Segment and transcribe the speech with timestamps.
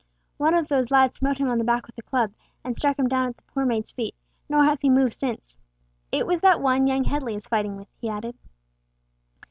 [0.37, 3.07] "One of those lads smote him on the back with a club, and struck him
[3.07, 4.15] down at the poor maid's feet,
[4.49, 5.55] nor hath he moved since.
[6.11, 8.35] It was that one young Headley is fighting with," he added.